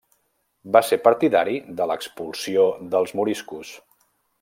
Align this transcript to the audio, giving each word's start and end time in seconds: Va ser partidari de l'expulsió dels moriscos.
Va 0.75 0.81
ser 0.87 0.99
partidari 1.03 1.55
de 1.83 1.89
l'expulsió 1.93 2.67
dels 2.97 3.17
moriscos. 3.21 3.79